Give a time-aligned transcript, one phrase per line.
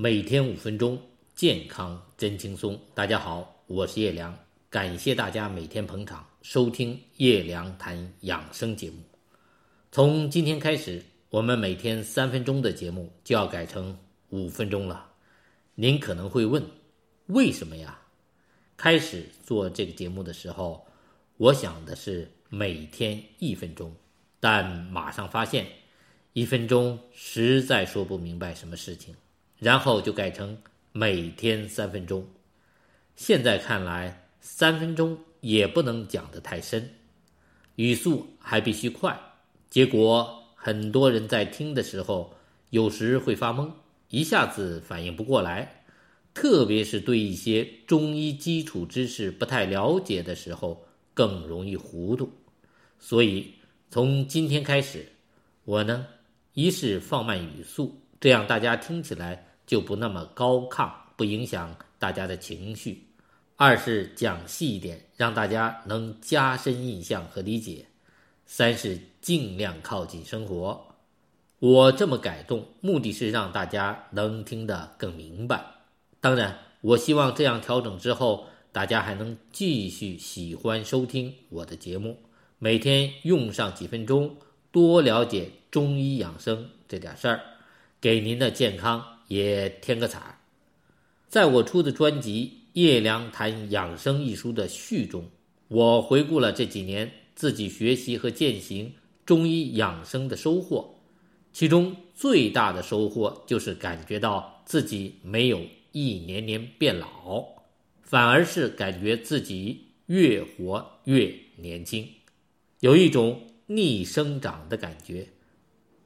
[0.00, 0.96] 每天五分钟，
[1.34, 2.80] 健康真轻松。
[2.94, 4.32] 大家好，我是叶良，
[4.70, 8.98] 感谢大家每天捧场收听叶良谈养生节目。
[9.90, 13.98] 从今天开始，我们每天三分钟的节目就要改成
[14.28, 15.04] 五分钟了。
[15.74, 16.62] 您可能会问，
[17.26, 17.98] 为什么呀？
[18.76, 20.86] 开始做这个节目的时候，
[21.38, 23.92] 我想的是每天一分钟，
[24.38, 25.66] 但马上发现，
[26.34, 29.12] 一分钟实在说不明白什么事情。
[29.58, 30.56] 然后就改成
[30.92, 32.26] 每天三分钟。
[33.16, 36.88] 现在看来，三分钟也不能讲得太深，
[37.74, 39.18] 语速还必须快。
[39.68, 42.32] 结果很多人在听的时候，
[42.70, 43.70] 有时会发懵，
[44.10, 45.74] 一下子反应不过来。
[46.34, 52.30] 特别是对一些中医基础知识不太了解的时候，更容易糊涂。
[53.00, 53.52] 所以
[53.90, 55.04] 从今天开始，
[55.64, 56.06] 我呢，
[56.54, 59.47] 一是放慢语速，这样大家听起来。
[59.68, 62.94] 就不那么高亢，不影响大家的情绪；
[63.56, 67.84] 二是讲细一点，让大家能加深印象和理解；
[68.46, 70.86] 三是尽量靠近生活。
[71.58, 75.62] 我这么改动，目的是让大家能听得更明白。
[76.18, 82.16] 当然，我希望这样调整之后，大家还能继续喜欢收听我的节目，
[82.58, 84.34] 每天用上几分钟，
[84.72, 87.42] 多了解中医养生这点事儿，
[88.00, 89.17] 给您的健康。
[89.28, 90.38] 也添个彩，
[91.28, 95.28] 在我出的专辑《叶良谈养生》一书的序中，
[95.68, 98.92] 我回顾了这几年自己学习和践行
[99.24, 100.94] 中医养生的收获。
[101.52, 105.60] 其中最大的收获就是感觉到自己没有
[105.92, 107.44] 一年年变老，
[108.02, 112.06] 反而是感觉自己越活越年轻，
[112.80, 115.28] 有一种逆生长的感觉，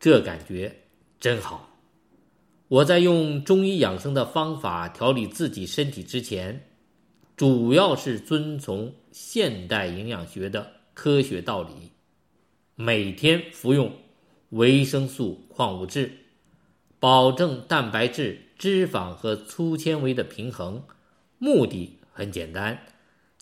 [0.00, 0.74] 这感觉
[1.20, 1.71] 真好。
[2.72, 6.58] 我在用中医养生的方法调理自己身体之前，
[7.36, 11.90] 主要是遵从现代营养学的科学道理，
[12.74, 13.92] 每天服用
[14.48, 16.10] 维生素、矿物质，
[16.98, 20.82] 保证蛋白质、脂肪和粗纤维的平衡。
[21.36, 22.86] 目的很简单，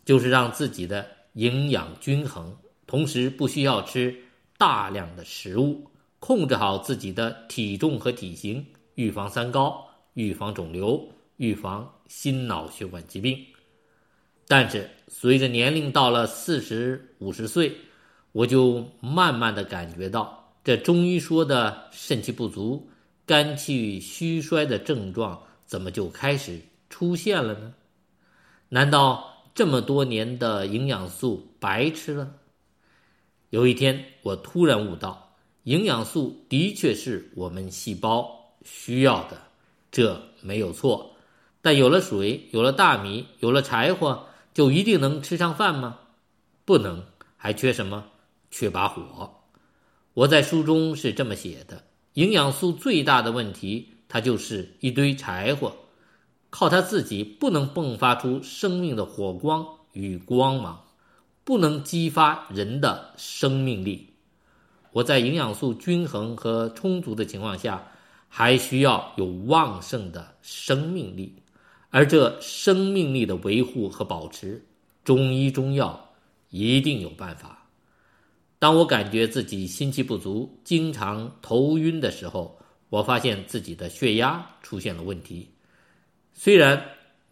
[0.04, 2.52] 就是让自己的营养均衡，
[2.84, 4.12] 同时不需要吃
[4.58, 5.88] 大量的食物，
[6.18, 8.66] 控制好自己的体重和体型。
[8.94, 13.38] 预防三高，预防肿瘤，预防心脑血管疾病。
[14.46, 17.72] 但是随着年龄到了四十五十岁，
[18.32, 22.88] 我就慢慢的感觉到，这中医说的肾气不足、
[23.24, 27.74] 肝气虚衰的症状，怎么就开始出现了呢？
[28.68, 32.34] 难道这么多年的营养素白吃了？
[33.50, 38.39] 有一天，我突然悟到，营养素的确是我们细胞。
[38.64, 39.38] 需要的，
[39.90, 41.16] 这没有错，
[41.62, 45.98] 但有了水，有了大米，有了柴火，就一定能吃上饭吗？
[46.64, 47.04] 不能，
[47.36, 48.04] 还缺什么？
[48.50, 49.42] 缺把火。
[50.12, 51.84] 我在书中是这么写的：
[52.14, 55.74] 营养素最大的问题，它就是一堆柴火，
[56.50, 60.84] 靠它自己不能迸发出生命的火光与光芒，
[61.44, 64.10] 不能激发人的生命力。
[64.92, 67.86] 我在营养素均衡和充足的情况下。
[68.32, 71.34] 还需要有旺盛的生命力，
[71.90, 74.64] 而这生命力的维护和保持，
[75.02, 76.14] 中医中药
[76.50, 77.66] 一定有办法。
[78.60, 82.56] 当我感觉自己心气不足、经常头晕的时候，
[82.88, 85.50] 我发现自己的血压出现了问题。
[86.32, 86.82] 虽然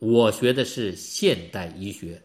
[0.01, 2.21] 我学的是现代医学，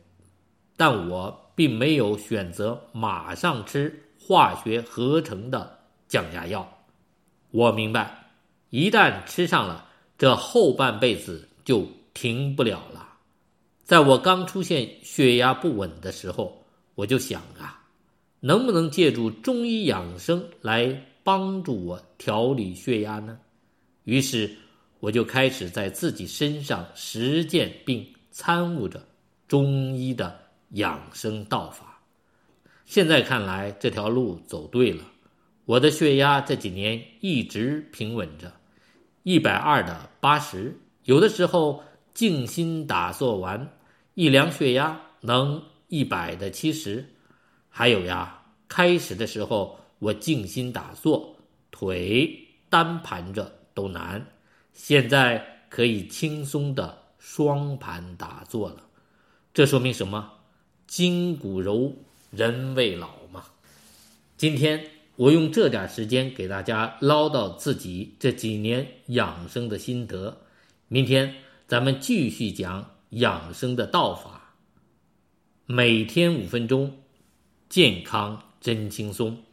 [0.75, 6.67] 但我并没有选择马上吃化学合成的降压药。
[7.51, 8.22] 我明白。
[8.75, 13.07] 一旦吃上了，这后半辈子就停不了了。
[13.83, 17.85] 在我刚出现血压不稳的时候，我就想啊，
[18.39, 23.37] 能不能借助中医养生来帮助我调理血压呢？
[24.05, 24.51] 于是
[24.99, 29.05] 我就开始在自己身上实践并参悟着
[29.47, 30.35] 中医的
[30.71, 32.01] 养生道法。
[32.87, 35.03] 现在看来，这条路走对了，
[35.65, 38.51] 我的血压这几年一直平稳着。
[39.23, 41.81] 一百二的八十，有的时候
[42.13, 43.73] 静心打坐完，
[44.15, 47.09] 一量血压能一百的七十。
[47.69, 51.37] 还有呀，开始的时候我静心打坐，
[51.71, 54.25] 腿单盘着都难，
[54.73, 58.83] 现在可以轻松的双盘打坐了。
[59.53, 60.33] 这说明什么？
[60.85, 61.93] 筋骨柔，
[62.29, 63.45] 人未老嘛。
[64.35, 64.92] 今天。
[65.15, 70.35] 我用这点时间给大家唠叨自己这几年养生的心得，
[70.87, 71.35] 明天
[71.67, 74.55] 咱们继续讲养生的道法，
[75.67, 76.97] 每天五分钟，
[77.69, 79.43] 健康真轻松。